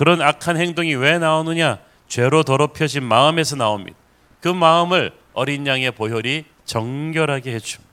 그런 0.00 0.22
악한 0.22 0.56
행동이 0.56 0.94
왜 0.94 1.18
나오느냐? 1.18 1.78
죄로 2.08 2.42
더럽혀진 2.42 3.04
마음에서 3.04 3.54
나옵니다. 3.56 3.98
그 4.40 4.48
마음을 4.48 5.12
어린 5.34 5.66
양의 5.66 5.90
보혈이 5.90 6.46
정결하게 6.64 7.52
해줍니다. 7.52 7.90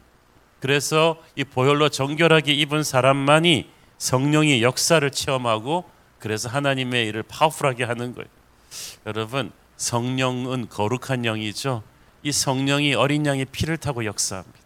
그래서 0.61 1.21
이 1.35 1.43
보혈로 1.43 1.89
정결하게 1.89 2.53
입은 2.53 2.83
사람만이 2.83 3.69
성령의 3.97 4.63
역사를 4.63 5.11
체험하고 5.11 5.83
그래서 6.19 6.47
하나님의 6.47 7.07
일을 7.07 7.23
파워풀하게 7.23 7.83
하는 7.83 8.15
거예요. 8.15 8.29
여러분 9.05 9.51
성령은 9.75 10.69
거룩한 10.69 11.25
영이죠. 11.25 11.83
이 12.23 12.31
성령이 12.31 12.93
어린 12.93 13.25
양의 13.25 13.47
피를 13.51 13.75
타고 13.75 14.05
역사합니다. 14.05 14.57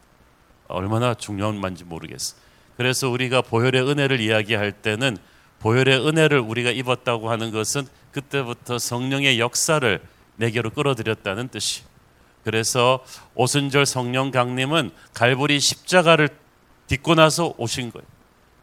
얼마나 0.67 1.15
중요한 1.15 1.60
말인지 1.60 1.86
모르겠어. 1.86 2.36
그래서 2.77 3.10
우리가 3.10 3.41
보혈의 3.41 3.81
은혜를 3.81 4.19
이야기할 4.19 4.74
때는 4.74 5.17
보혈의 5.62 6.06
은혜를 6.08 6.39
우리가 6.39 6.72
입었다고 6.72 7.30
하는 7.30 7.51
것은 7.51 7.88
그때부터 8.12 8.77
성령의 8.77 9.39
역사를 9.39 10.01
내게로 10.36 10.72
끌어들였다는 10.72 11.50
뜻이. 11.50 11.84
그래서 12.44 13.03
오순절 13.36 13.86
성령 13.86 14.32
강림은 14.32 14.91
갈보리 15.13 15.60
십자가를 15.60 16.30
딛고 16.88 17.15
나서 17.15 17.53
오신 17.58 17.91
거예요. 17.91 18.06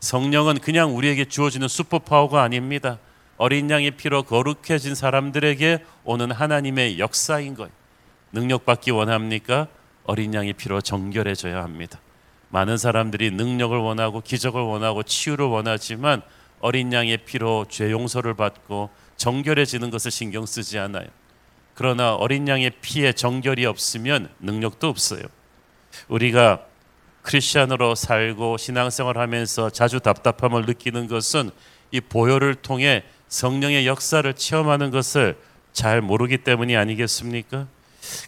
성령은 0.00 0.58
그냥 0.58 0.96
우리에게 0.96 1.24
주어지는 1.24 1.68
슈퍼 1.68 1.98
파워가 1.98 2.42
아닙니다. 2.42 2.98
어린 3.36 3.70
양의 3.70 3.92
피로 3.92 4.24
거룩해진 4.24 4.96
사람들에게 4.96 5.84
오는 6.04 6.32
하나님의 6.32 6.98
역사인 6.98 7.54
거예요. 7.54 7.70
능력 8.32 8.66
받기 8.66 8.90
원합니까? 8.90 9.68
어린 10.04 10.34
양의 10.34 10.54
피로 10.54 10.80
정결해져야 10.80 11.62
합니다. 11.62 12.00
많은 12.50 12.76
사람들이 12.76 13.30
능력을 13.30 13.76
원하고 13.76 14.20
기적을 14.20 14.60
원하고 14.60 15.02
치유를 15.02 15.46
원하지만 15.46 16.22
어린 16.60 16.92
양의 16.92 17.18
피로 17.18 17.64
죄 17.68 17.90
용서를 17.90 18.34
받고 18.34 18.90
정결해지는 19.16 19.90
것을 19.90 20.10
신경 20.10 20.46
쓰지 20.46 20.78
않아요. 20.78 21.06
그러나 21.74 22.14
어린 22.14 22.48
양의 22.48 22.72
피에 22.80 23.12
정결이 23.12 23.64
없으면 23.66 24.28
능력도 24.40 24.88
없어요. 24.88 25.22
우리가 26.08 26.64
크리스천으로 27.22 27.94
살고 27.94 28.56
신앙생활 28.56 29.18
하면서 29.18 29.70
자주 29.70 30.00
답답함을 30.00 30.66
느끼는 30.66 31.08
것은 31.08 31.50
이 31.90 32.00
보혈을 32.00 32.56
통해 32.56 33.04
성령의 33.28 33.86
역사를 33.86 34.32
체험하는 34.32 34.90
것을 34.90 35.36
잘 35.72 36.00
모르기 36.00 36.38
때문이 36.38 36.76
아니겠습니까? 36.76 37.66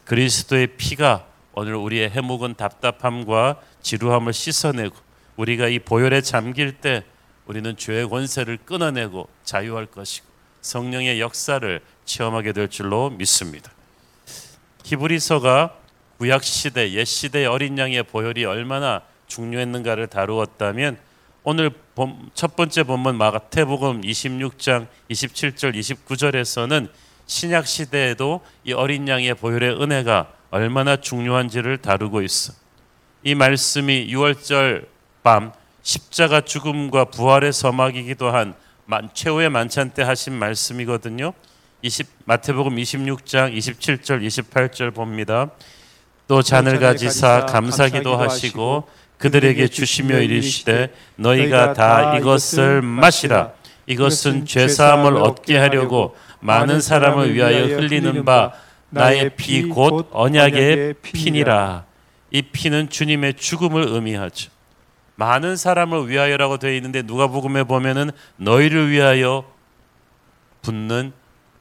그리스도의 0.04 0.76
피가 0.76 1.26
오늘 1.52 1.74
우리의 1.74 2.10
해묵은 2.10 2.54
답답함과 2.54 3.60
지루함을 3.82 4.32
씻어내고 4.32 4.94
우리가 5.36 5.68
이 5.68 5.78
보혈에 5.78 6.20
잠길 6.20 6.72
때 6.72 7.02
우리는 7.50 7.76
죄의 7.76 8.08
권세를 8.08 8.58
끊어내고 8.58 9.28
자유할 9.42 9.86
것이고 9.86 10.24
성령의 10.60 11.20
역사를 11.20 11.80
체험하게 12.04 12.52
될 12.52 12.68
줄로 12.68 13.10
믿습니다. 13.10 13.72
히브리서가 14.84 15.76
구약 16.18 16.44
시대 16.44 16.92
옛 16.92 17.04
시대의 17.04 17.46
어린 17.46 17.76
양의 17.76 18.04
보혈이 18.04 18.44
얼마나 18.44 19.02
중요했는가를 19.26 20.06
다루었다면 20.06 20.96
오늘 21.42 21.72
첫 22.34 22.54
번째 22.54 22.84
본문 22.84 23.16
마태복음 23.16 24.02
26장 24.02 24.86
27절 25.10 25.74
29절에서는 25.74 26.88
신약 27.26 27.66
시대에도 27.66 28.42
이 28.62 28.74
어린 28.74 29.08
양의 29.08 29.34
보혈의 29.34 29.82
은혜가 29.82 30.32
얼마나 30.50 31.00
중요한지를 31.00 31.78
다루고 31.78 32.22
있어. 32.22 32.52
이 33.24 33.34
말씀이 33.34 34.06
6월절 34.06 34.86
밤 35.24 35.50
십자가 35.82 36.40
죽음과 36.42 37.06
부활의 37.06 37.52
서막이기도 37.52 38.30
한 38.30 38.54
최후의 39.14 39.50
만찬 39.50 39.90
때 39.90 40.02
하신 40.02 40.32
말씀이거든요. 40.34 41.32
20, 41.82 42.06
마태복음 42.24 42.76
26장 42.76 43.56
27절 43.56 44.26
28절 44.26 44.94
봅니다. 44.94 45.50
또 46.28 46.42
잔을 46.42 46.78
가지사 46.78 47.46
감사기도 47.46 48.16
하시고 48.16 48.88
그들에게 49.18 49.68
주시며 49.68 50.20
이르시되 50.20 50.92
너희가 51.16 51.72
다 51.72 52.16
이것을 52.18 52.82
마시라 52.82 53.52
이것은 53.86 54.46
죄 54.46 54.68
사함을 54.68 55.16
얻게 55.16 55.56
하려고 55.58 56.14
많은 56.40 56.80
사람을 56.80 57.34
위하여 57.34 57.64
흘리는 57.76 58.24
바 58.24 58.52
나의 58.90 59.30
피 59.36 59.68
곧 59.68 60.08
언약의 60.12 60.94
피니라. 61.02 61.84
이 62.32 62.42
피는 62.42 62.90
주님의 62.90 63.34
죽음을 63.34 63.86
의미하죠. 63.88 64.50
많은 65.20 65.54
사람을 65.54 66.08
위하여라고 66.08 66.56
되어 66.56 66.72
있는데 66.76 67.02
누가복음에 67.02 67.64
보면은 67.64 68.10
너희를 68.36 68.90
위하여 68.90 69.44
붙는 70.62 71.12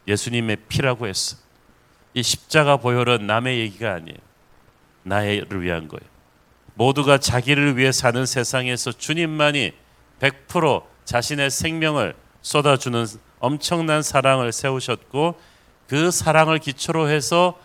예수님의 0.07 0.55
피라고 0.69 1.07
했어. 1.07 1.35
이 2.13 2.23
십자가 2.23 2.77
보혈은 2.77 3.27
남의 3.27 3.59
얘기가 3.59 3.93
아니에요. 3.95 4.17
나를 5.03 5.61
위한 5.61 5.89
거예요. 5.89 6.09
모두가 6.75 7.17
자기를 7.17 7.75
위해 7.75 7.91
사는 7.91 8.25
세상에서 8.25 8.93
주님만이 8.93 9.73
100% 10.21 10.85
자신의 11.03 11.49
생명을 11.49 12.15
쏟아주는 12.41 13.05
엄청난 13.39 14.01
사랑을 14.01 14.53
세우셨고 14.53 15.37
그 15.87 16.11
사랑을 16.11 16.59
기초로 16.59 17.09
해서 17.09 17.59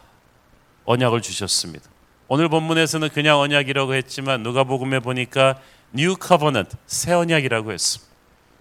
언약을 0.86 1.20
주셨습니다. 1.22 1.88
오늘 2.26 2.48
본문에서는 2.48 3.10
그냥 3.10 3.38
언약이라고 3.38 3.94
했지만 3.94 4.42
누가복음에 4.42 4.98
보니까 4.98 5.60
New 5.94 6.16
Covenant 6.16 6.76
새 6.86 7.12
언약이라고 7.12 7.72
했습니다. 7.72 8.12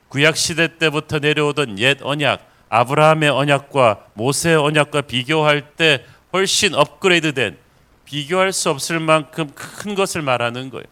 구약 0.10 0.38
시대 0.38 0.78
때부터 0.78 1.18
내려오던 1.20 1.80
옛 1.80 1.98
언약 2.02 2.48
아브라함의 2.70 3.30
언약과 3.30 4.08
모세의 4.14 4.58
언약과 4.58 5.02
비교할 5.02 5.74
때 5.76 6.06
훨씬 6.32 6.76
업그레이드된 6.76 7.58
비교할 8.06 8.52
수 8.52 8.70
없을 8.70 9.00
만큼 9.00 9.50
큰 9.56 9.96
것을 9.96 10.22
말하는 10.22 10.70
거예요. 10.70 10.86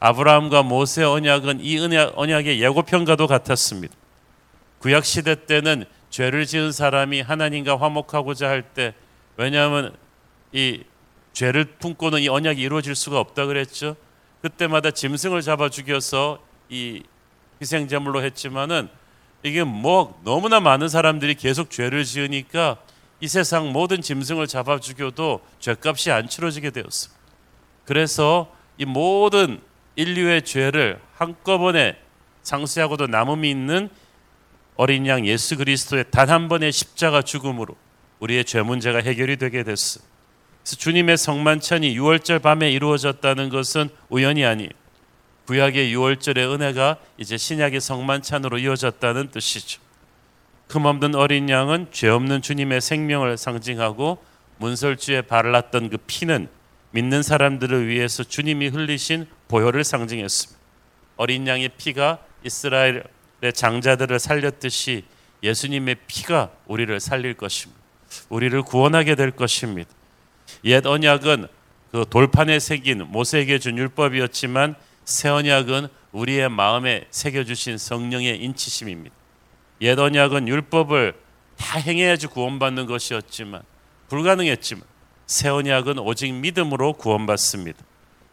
아브라함과 0.00 0.64
모세의 0.64 1.06
언약은 1.06 1.60
이 1.60 1.78
언약, 1.78 2.12
언약의 2.16 2.60
예고편과도 2.60 3.26
같았습니다. 3.28 3.94
구약 4.80 5.04
시대 5.04 5.46
때는 5.46 5.84
죄를 6.10 6.44
지은 6.46 6.72
사람이 6.72 7.20
하나님과 7.20 7.76
화목하고자 7.78 8.48
할 8.48 8.62
때 8.74 8.94
왜냐하면 9.36 9.94
이 10.52 10.82
죄를 11.32 11.64
품고는 11.64 12.20
이 12.20 12.28
언약이 12.28 12.60
이루어질 12.60 12.94
수가 12.94 13.18
없다 13.18 13.46
그랬죠. 13.46 13.96
그때마다 14.44 14.90
짐승을 14.90 15.40
잡아 15.40 15.70
죽여서 15.70 16.38
이 16.68 17.02
희생제물로 17.62 18.22
했지만은 18.24 18.90
이게 19.42 19.64
뭐 19.64 20.20
너무나 20.22 20.60
많은 20.60 20.88
사람들이 20.88 21.34
계속 21.34 21.70
죄를 21.70 22.04
지으니까 22.04 22.76
이 23.20 23.28
세상 23.28 23.72
모든 23.72 24.02
짐승을 24.02 24.46
잡아 24.46 24.78
죽여도 24.80 25.40
죄값이 25.60 26.10
안 26.10 26.28
치러지게 26.28 26.72
되었습니다. 26.72 27.18
그래서 27.86 28.54
이 28.76 28.84
모든 28.84 29.62
인류의 29.96 30.42
죄를 30.42 31.00
한꺼번에 31.14 31.96
상세하고도 32.42 33.06
남음이 33.06 33.48
있는 33.50 33.88
어린 34.76 35.06
양 35.06 35.26
예수 35.26 35.56
그리스도의 35.56 36.10
단 36.10 36.28
한 36.28 36.48
번의 36.48 36.70
십자가 36.70 37.22
죽음으로 37.22 37.76
우리의 38.18 38.44
죄 38.44 38.60
문제가 38.60 38.98
해결이 38.98 39.38
되게 39.38 39.62
됐어. 39.62 40.00
그래서 40.64 40.76
주님의 40.76 41.18
성만찬이 41.18 41.94
6월절 41.98 42.40
밤에 42.40 42.70
이루어졌다는 42.72 43.50
것은 43.50 43.90
우연이 44.08 44.46
아니. 44.46 44.70
구약의 45.46 45.94
6월절의 45.94 46.54
은혜가 46.54 46.96
이제 47.18 47.36
신약의 47.36 47.82
성만찬으로 47.82 48.56
이어졌다는 48.56 49.30
뜻이죠. 49.30 49.82
흠없는 50.70 51.16
어린 51.16 51.50
양은 51.50 51.88
죄 51.92 52.08
없는 52.08 52.40
주님의 52.40 52.80
생명을 52.80 53.36
상징하고 53.36 54.24
문설주에 54.56 55.22
발랐던 55.22 55.90
그 55.90 55.98
피는 55.98 56.48
믿는 56.92 57.22
사람들을 57.22 57.86
위해서 57.86 58.24
주님이 58.24 58.68
흘리신 58.68 59.26
보혈을 59.48 59.84
상징했습니다. 59.84 60.58
어린 61.16 61.46
양의 61.46 61.68
피가 61.76 62.20
이스라엘의 62.42 63.02
장자들을 63.52 64.18
살렸듯이 64.18 65.04
예수님의 65.42 65.96
피가 66.06 66.52
우리를 66.64 66.98
살릴 67.00 67.34
것입니다. 67.34 67.82
우리를 68.30 68.62
구원하게 68.62 69.14
될 69.14 69.30
것입니다. 69.30 69.90
옛 70.64 70.86
언약은 70.86 71.48
그 71.92 72.04
돌판에 72.08 72.58
새긴 72.58 73.06
모세에게 73.08 73.58
준 73.58 73.78
율법이었지만 73.78 74.74
새 75.04 75.28
언약은 75.28 75.88
우리의 76.12 76.48
마음에 76.48 77.06
새겨 77.10 77.44
주신 77.44 77.78
성령의 77.78 78.42
인치심입니다. 78.42 79.14
옛 79.82 79.98
언약은 79.98 80.48
율법을 80.48 81.14
다 81.56 81.78
행해야지 81.78 82.26
구원받는 82.26 82.86
것이었지만 82.86 83.62
불가능했지만 84.08 84.84
새 85.26 85.48
언약은 85.48 85.98
오직 85.98 86.32
믿음으로 86.32 86.94
구원받습니다. 86.94 87.78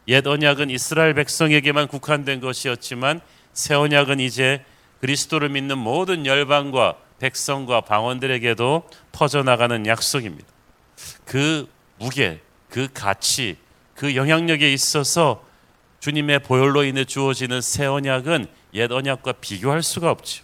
옛 0.07 0.25
언약은 0.25 0.69
이스라엘 0.69 1.13
백성에게만 1.13 1.87
국한된 1.87 2.39
것이었지만 2.41 3.21
새 3.53 3.75
언약은 3.75 4.19
이제 4.19 4.63
그리스도를 4.99 5.49
믿는 5.49 5.77
모든 5.77 6.25
열방과 6.25 6.97
백성과 7.19 7.81
방언들에게도 7.81 8.89
퍼져나가는 9.11 9.85
약속입니다. 9.85 10.47
그 11.25 11.67
무게, 12.01 12.41
그 12.67 12.87
가치, 12.91 13.57
그 13.93 14.15
영향력에 14.15 14.73
있어서 14.73 15.45
주님의 15.99 16.39
보혈로 16.39 16.83
인해 16.83 17.05
주어지는 17.05 17.61
새 17.61 17.85
언약은 17.85 18.47
옛 18.73 18.91
언약과 18.91 19.33
비교할 19.33 19.83
수가 19.83 20.09
없죠. 20.09 20.43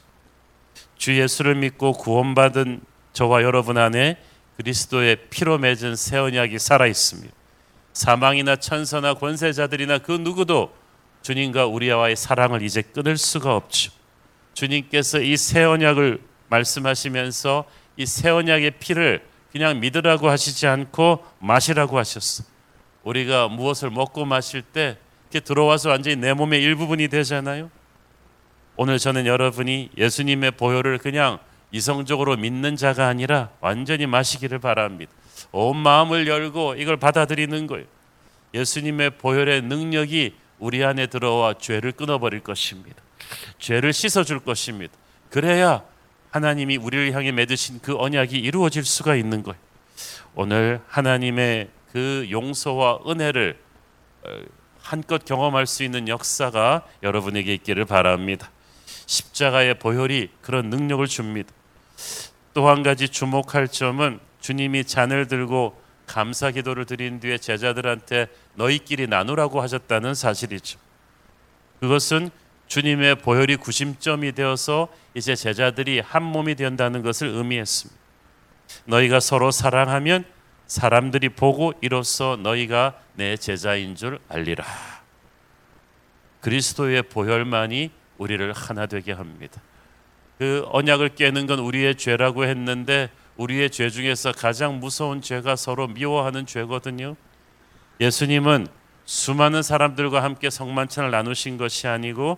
주 0.97 1.19
예수를 1.19 1.55
믿고 1.55 1.93
구원받은 1.93 2.81
저와 3.13 3.41
여러분 3.41 3.79
안에 3.79 4.17
그리스도의 4.57 5.29
피로 5.31 5.57
맺은 5.57 5.95
새 5.95 6.17
언약이 6.17 6.59
살아 6.59 6.85
있습니다. 6.85 7.33
사망이나 7.93 8.57
천사나 8.57 9.15
권세자들이나 9.15 9.97
그 9.99 10.11
누구도 10.11 10.71
주님과 11.23 11.65
우리와의 11.65 12.15
사랑을 12.15 12.61
이제 12.61 12.83
끊을 12.83 13.17
수가 13.17 13.55
없죠. 13.55 13.91
주님께서 14.53 15.21
이 15.21 15.35
새 15.35 15.63
언약을 15.63 16.21
말씀하시면서 16.49 17.65
이 17.97 18.05
새 18.05 18.29
언약의 18.29 18.71
피를 18.79 19.25
그냥 19.51 19.79
믿으라고 19.79 20.29
하시지 20.29 20.67
않고 20.67 21.25
마시라고 21.39 21.97
하셨어. 21.97 22.43
우리가 23.03 23.47
무엇을 23.47 23.89
먹고 23.89 24.25
마실 24.25 24.61
때 24.61 24.97
이렇게 25.29 25.39
들어와서 25.39 25.89
완전히 25.89 26.15
내 26.15 26.33
몸의 26.33 26.61
일부분이 26.61 27.07
되잖아요. 27.07 27.69
오늘 28.75 28.99
저는 28.99 29.25
여러분이 29.25 29.91
예수님의 29.97 30.51
보혈을 30.51 30.99
그냥 30.99 31.39
이성적으로 31.71 32.37
믿는 32.37 32.75
자가 32.75 33.07
아니라 33.07 33.49
완전히 33.59 34.05
마시기를 34.05 34.59
바랍니다. 34.59 35.11
온 35.51 35.77
마음을 35.77 36.27
열고 36.27 36.75
이걸 36.75 36.97
받아들이는 36.97 37.67
거예요. 37.67 37.85
예수님의 38.53 39.11
보혈의 39.17 39.63
능력이 39.63 40.35
우리 40.59 40.83
안에 40.83 41.07
들어와 41.07 41.53
죄를 41.55 41.91
끊어버릴 41.91 42.41
것입니다. 42.41 42.95
죄를 43.59 43.93
씻어줄 43.93 44.39
것입니다. 44.39 44.93
그래야 45.29 45.83
하나님이 46.37 46.77
우리를 46.77 47.13
향해 47.13 47.31
맺으신 47.31 47.79
그 47.81 47.97
언약이 47.97 48.37
이루어질 48.37 48.85
수가 48.85 49.15
있는 49.15 49.41
거예요. 49.41 49.59
오늘 50.35 50.79
하나님의 50.87 51.69
그 51.91 52.27
용서와 52.29 52.99
은혜를 53.07 53.57
어, 54.23 54.29
한껏 54.81 55.25
경험할 55.25 55.65
수 55.65 55.83
있는 55.83 56.07
역사가 56.07 56.85
여러분에게 57.01 57.55
있기를 57.55 57.85
바랍니다. 57.85 58.51
십자가의 59.07 59.79
보혈이 59.79 60.29
그런 60.41 60.69
능력을 60.69 61.05
줍니다. 61.07 61.51
또 62.53 62.67
한 62.69 62.83
가지 62.83 63.09
주목할 63.09 63.67
점은 63.67 64.19
주님이 64.39 64.83
잔을 64.85 65.27
들고 65.27 65.79
감사 66.05 66.51
기도를 66.51 66.85
드린 66.85 67.19
뒤에 67.19 67.39
제자들한테 67.39 68.27
너희끼리 68.55 69.07
나누라고 69.07 69.61
하셨다는 69.61 70.13
사실이죠. 70.13 70.79
그것은 71.79 72.29
주님의 72.67 73.15
보혈이 73.15 73.55
구심점이 73.57 74.33
되어서 74.33 74.89
이제 75.13 75.35
제자들이 75.35 75.99
한 75.99 76.23
몸이 76.23 76.55
된다는 76.55 77.01
것을 77.01 77.27
의미했습니다. 77.27 77.99
너희가 78.85 79.19
서로 79.19 79.51
사랑하면 79.51 80.25
사람들이 80.67 81.29
보고 81.29 81.73
이로써 81.81 82.37
너희가 82.41 82.99
내 83.15 83.37
제자인 83.37 83.95
줄 83.95 84.19
알리라. 84.27 84.65
그리스도의 86.41 87.03
보혈만이 87.03 87.91
우리를 88.17 88.51
하나 88.53 88.85
되게 88.85 89.13
합니다. 89.13 89.61
그 90.37 90.65
언약을 90.67 91.15
깨는 91.15 91.47
건 91.47 91.59
우리의 91.59 91.95
죄라고 91.95 92.45
했는데 92.45 93.09
우리의 93.37 93.69
죄 93.69 93.89
중에서 93.89 94.31
가장 94.31 94.79
무서운 94.79 95.21
죄가 95.21 95.55
서로 95.55 95.87
미워하는 95.87 96.45
죄거든요. 96.45 97.15
예수님은 97.99 98.67
수많은 99.05 99.63
사람들과 99.63 100.21
함께 100.21 100.49
성만찬을 100.49 101.11
나누신 101.11 101.57
것이 101.57 101.87
아니고 101.87 102.37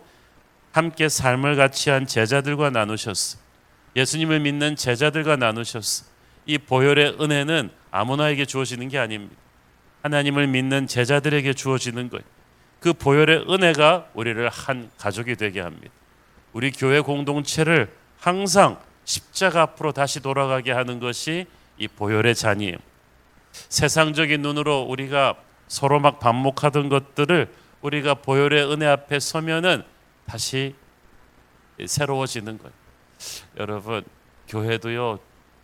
함께 0.71 1.09
삶을 1.09 1.55
같이 1.55 1.89
한 1.89 2.05
제자들과 2.05 2.69
나누셨어. 2.69 3.37
예수님을 3.95 4.39
믿는 4.41 4.75
제자들과 4.75 5.35
나누셨어. 5.35 6.05
이 6.45 6.57
보혈의 6.57 7.17
은혜는 7.19 7.69
아무나에게 7.91 8.45
주어지는 8.45 8.87
게 8.87 8.97
아닙니다. 8.97 9.35
하나님을 10.03 10.47
믿는 10.47 10.87
제자들에게 10.87 11.53
주어지는 11.53 12.09
거예요. 12.09 12.23
그 12.79 12.93
보혈의 12.93 13.45
은혜가 13.49 14.09
우리를 14.13 14.47
한 14.49 14.89
가족이 14.97 15.35
되게 15.35 15.59
합니다. 15.59 15.93
우리 16.53 16.71
교회 16.71 17.01
공동체를 17.01 17.91
항상 18.19 18.79
십자가 19.03 19.63
앞으로 19.63 19.91
다시 19.91 20.21
돌아가게 20.21 20.71
하는 20.71 20.99
것이 20.99 21.45
이 21.77 21.87
보혈의 21.87 22.35
잔이에요. 22.35 22.77
세상적인 23.51 24.41
눈으로 24.41 24.81
우리가 24.81 25.35
서로 25.67 25.99
막 25.99 26.19
반목하던 26.19 26.89
것들을 26.89 27.47
우리가 27.81 28.15
보혈의 28.15 28.71
은혜 28.71 28.85
앞에 28.85 29.19
서면은 29.19 29.83
다시 30.29 30.75
새로워지는 31.83 32.59
거예요. 32.59 32.73
여러분, 33.57 34.03
교회도요, 34.47 35.19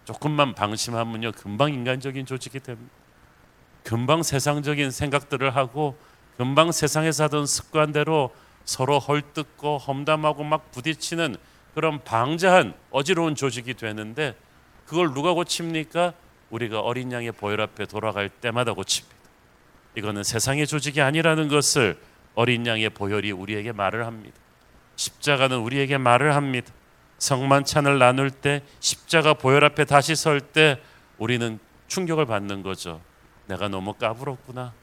조금만 0.05 0.55
방심하면요, 0.55 1.33
금방 1.33 1.73
인간적인 1.73 2.25
조직이 2.25 2.59
됩니다. 2.59 2.91
금방 3.83 4.23
세상적인 4.23 4.89
생각들을 4.89 5.55
하고, 5.55 5.95
금방 6.37 6.71
세상에서 6.71 7.25
하던 7.25 7.45
습관대로 7.45 8.33
서로 8.65 8.97
헐뜯고 8.97 9.77
험담하고 9.77 10.43
막 10.43 10.71
부딪히는 10.71 11.35
그런 11.75 12.03
방자한 12.03 12.73
어지러운 12.89 13.35
조직이 13.35 13.75
되는데 13.75 14.35
그걸 14.87 15.13
누가 15.13 15.33
고칩니까? 15.33 16.13
우리가 16.49 16.79
어린 16.79 17.11
양의 17.11 17.31
보혈 17.33 17.61
앞에 17.61 17.85
돌아갈 17.85 18.29
때마다 18.29 18.73
고칩니다. 18.73 19.15
이거는 19.95 20.23
세상의 20.23 20.67
조직이 20.67 21.01
아니라는 21.01 21.47
것을 21.47 21.99
어린 22.33 22.65
양의 22.65 22.89
보혈이 22.89 23.31
우리에게 23.31 23.71
말을 23.71 24.05
합니다. 24.05 24.44
십자가는 24.95 25.57
우리에게 25.57 25.97
말을 25.97 26.35
합니다. 26.35 26.71
성만찬을 27.17 27.97
나눌 27.97 28.29
때 28.29 28.61
십자가 28.79 29.33
보혈 29.33 29.63
앞에 29.63 29.85
다시 29.85 30.15
설 30.15 30.41
때 30.41 30.79
우리는 31.17 31.59
충격을 31.87 32.25
받는 32.25 32.61
거죠. 32.63 33.01
내가 33.47 33.67
너무 33.67 33.93
까불었구나. 33.93 34.73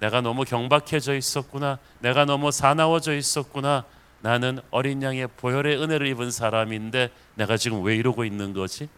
내가 0.00 0.20
너무 0.20 0.44
경박해져 0.44 1.14
있었구나. 1.14 1.78
내가 2.00 2.24
너무 2.24 2.50
사나워져 2.50 3.14
있었구나. 3.14 3.84
나는 4.20 4.58
어린 4.70 5.02
양의 5.02 5.28
보혈의 5.36 5.80
은혜를 5.80 6.06
입은 6.08 6.30
사람인데 6.30 7.10
내가 7.34 7.56
지금 7.56 7.82
왜 7.84 7.94
이러고 7.96 8.24
있는 8.24 8.52
거지? 8.52 8.88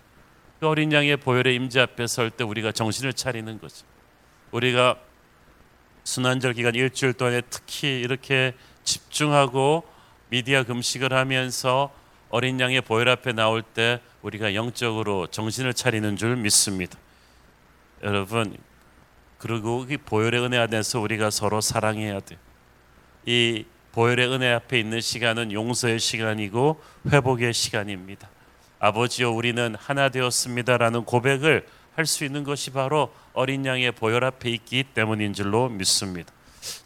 그 0.61 0.67
어린 0.69 0.93
양의 0.93 1.19
보혈의 1.19 1.55
임재 1.55 1.81
앞에 1.81 2.07
설 2.07 2.31
때 2.31 2.45
우리가 2.45 2.73
정신을 2.73 3.13
차리는 3.13 3.61
거죠. 3.61 3.85
우리가 4.51 4.97
순환절 6.05 6.55
기간 6.55 6.75
일주일 6.75 7.13
동안에 7.13 7.43
특히 7.51 8.01
이렇게 8.01 8.55
집중하고 8.83 9.85
미디어 10.31 10.65
금식을 10.65 11.13
하면서 11.13 11.91
어린 12.31 12.61
양의 12.61 12.83
보혈 12.83 13.09
앞에 13.09 13.33
나올 13.33 13.63
때 13.63 14.01
우리가 14.23 14.55
영적으로 14.55 15.27
정신을 15.29 15.75
차리는 15.75 16.17
줄 16.17 16.37
믿습니다. 16.37 16.99
여러분 18.03 18.57
그리고 19.39 19.87
이 19.89 19.97
보혈의 19.97 20.41
은혜 20.43 20.59
안에서 20.59 21.01
우리가 21.01 21.31
서로 21.31 21.61
사랑해야 21.61 22.21
돼. 22.21 22.37
이 23.25 23.65
보혈의 23.93 24.29
은혜 24.29 24.53
앞에 24.53 24.79
있는 24.79 25.01
시간은 25.01 25.53
용서의 25.53 25.99
시간이고 25.99 26.81
회복의 27.11 27.53
시간입니다. 27.55 28.29
아버지여 28.81 29.31
우리는 29.31 29.75
하나 29.77 30.09
되었습니다라는 30.09 31.05
고백을 31.05 31.67
할 31.99 32.07
수 32.07 32.25
있는 32.25 32.45
것이 32.45 32.71
바로 32.71 33.13
어린 33.33 33.67
양의 33.67 33.91
보혈 33.91 34.23
앞에 34.23 34.51
있기 34.51 34.85
때문인 34.95 35.33
줄로 35.33 35.69
믿습니다. 35.69 36.33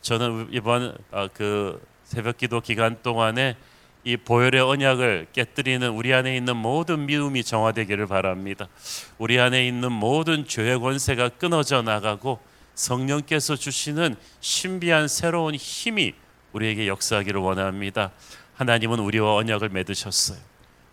저는 0.00 0.48
이번 0.52 0.96
아, 1.10 1.28
그 1.34 1.78
새벽기도 2.12 2.60
기간 2.60 2.98
동안에 3.02 3.56
이 4.04 4.18
보혈의 4.18 4.60
언약을 4.60 5.28
깨뜨리는 5.32 5.88
우리 5.88 6.12
안에 6.12 6.36
있는 6.36 6.56
모든 6.56 7.06
미움이 7.06 7.42
정화되기를 7.42 8.06
바랍니다. 8.06 8.68
우리 9.16 9.40
안에 9.40 9.66
있는 9.66 9.90
모든 9.90 10.46
죄의 10.46 10.78
권세가 10.78 11.30
끊어져 11.30 11.80
나가고 11.80 12.38
성령께서 12.74 13.56
주시는 13.56 14.16
신비한 14.40 15.08
새로운 15.08 15.54
힘이 15.54 16.12
우리에게 16.52 16.86
역사하기를 16.86 17.40
원합니다. 17.40 18.10
하나님은 18.56 18.98
우리와 18.98 19.34
언약을 19.36 19.70
맺으셨어요. 19.70 20.38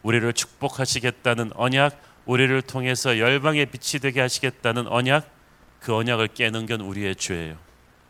우리를 0.04 0.32
축복하시겠다는 0.32 1.52
언약, 1.56 2.02
우리를 2.26 2.62
통해서 2.62 3.20
열방의 3.20 3.66
빛이 3.66 4.00
되게 4.00 4.22
하시겠다는 4.22 4.88
언약, 4.88 5.30
그 5.82 5.94
언약을 5.94 6.30
깨는 6.30 6.66
건 6.66 6.80
우리의 6.80 7.18
죄예요. 7.18 7.69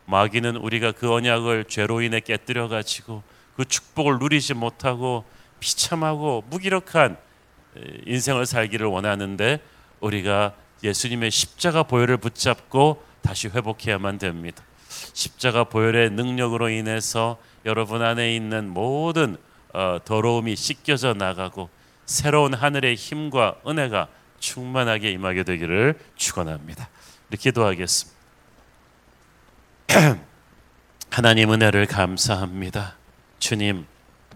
마귀는 0.10 0.56
우리가 0.56 0.92
그 0.92 1.14
언약을 1.14 1.66
죄로 1.66 2.02
인해 2.02 2.20
깨뜨려 2.20 2.68
가지고 2.68 3.22
그 3.56 3.66
축복을 3.66 4.18
누리지 4.20 4.56
못하고 4.56 5.24
비참하고 5.60 6.44
무기력한 6.50 7.18
인생을 8.06 8.48
살기를 8.48 8.88
원하는데 8.88 9.60
우리가 10.00 10.54
예수님의 10.84 11.30
십자가 11.30 11.84
보혈을 11.84 12.18
붙잡고 12.18 13.04
다시 13.22 13.50
회복해야만 13.50 14.18
됩니다. 14.18 14.64
십자가 15.14 15.66
보혈의 15.66 16.12
능력으로 16.12 16.70
인해서 16.70 17.38
여러분 17.66 18.02
안에 18.02 18.36
있는 18.36 18.70
모든 18.70 19.38
어, 19.74 20.00
더러움이 20.04 20.56
씻겨져 20.56 21.14
나가고 21.14 21.70
새로운 22.06 22.56
하늘의 22.56 22.96
힘과 22.96 23.58
은혜가 23.68 24.08
충만하게 24.40 25.12
임하게 25.12 25.44
되기를 25.44 26.00
축원합니다. 26.16 26.90
이렇게 27.30 27.50
기도하겠습니다. 27.50 28.19
하나님 31.10 31.52
은혜를 31.52 31.88
감사합니다. 31.88 32.96
주님, 33.40 33.86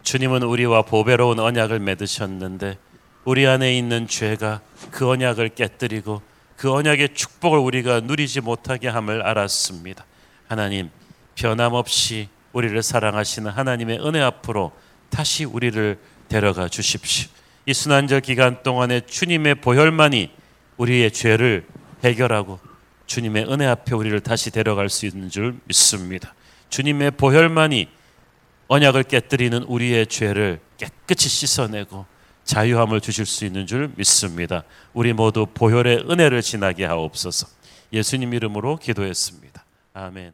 주님은 0.01 0.41
우리와 0.41 0.81
보배로운 0.81 1.39
언약을 1.39 1.79
맺으셨는데 1.79 2.77
우리 3.23 3.45
안에 3.45 3.77
있는 3.77 4.07
죄가 4.07 4.61
그 4.89 5.07
언약을 5.07 5.49
깨뜨리고 5.49 6.23
그 6.57 6.73
언약의 6.73 7.13
축복을 7.13 7.59
우리가 7.59 7.99
누리지 7.99 8.41
못하게 8.41 8.87
함을 8.87 9.21
알았습니다. 9.21 10.05
하나님, 10.47 10.89
변함없이 11.35 12.29
우리를 12.51 12.81
사랑하시는 12.81 13.51
하나님의 13.51 13.99
은혜 13.99 14.21
앞으로 14.21 14.71
다시 15.09 15.45
우리를 15.45 15.99
데려가 16.29 16.67
주십시오. 16.67 17.29
이 17.67 17.73
순환절 17.73 18.21
기간 18.21 18.63
동안에 18.63 19.01
주님의 19.01 19.55
보혈만이 19.55 20.31
우리의 20.77 21.11
죄를 21.11 21.67
해결하고 22.03 22.72
주님의 23.13 23.45
은혜 23.47 23.67
앞에 23.67 23.93
우리를 23.93 24.19
다시 24.21 24.49
데려갈 24.49 24.89
수 24.89 25.05
있는 25.05 25.29
줄 25.29 25.59
믿습니다. 25.65 26.33
주님의 26.69 27.11
보혈만이 27.11 27.87
언약을 28.69 29.03
깨뜨리는 29.03 29.61
우리의 29.61 30.07
죄를 30.07 30.59
깨끗이 30.77 31.29
씻어내고 31.29 32.07
자유함을 32.43 33.01
주실 33.01 33.27
수 33.27 33.45
있는 33.45 33.67
줄 33.67 33.91
믿습니다. 33.97 34.63
우리 34.93 35.13
모두 35.13 35.45
보혈의 35.45 36.09
은혜를 36.09 36.41
지나게 36.41 36.85
하옵소서. 36.85 37.45
예수님 37.93 38.33
이름으로 38.33 38.77
기도했습니다. 38.77 39.63
아멘. 39.93 40.33